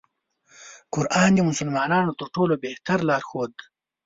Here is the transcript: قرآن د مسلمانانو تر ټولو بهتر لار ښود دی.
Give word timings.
قرآن 0.93 1.29
د 1.35 1.39
مسلمانانو 1.49 2.17
تر 2.19 2.27
ټولو 2.35 2.53
بهتر 2.65 2.97
لار 3.09 3.21
ښود 3.29 3.51
دی. 3.59 3.65